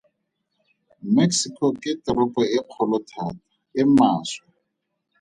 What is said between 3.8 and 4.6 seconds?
maswe.